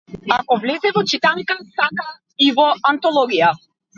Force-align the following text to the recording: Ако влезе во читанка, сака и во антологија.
Ако 0.35 0.55
влезе 0.63 0.91
во 0.95 1.03
читанка, 1.11 1.57
сака 1.75 2.07
и 2.47 2.49
во 2.61 2.67
антологија. 2.93 3.53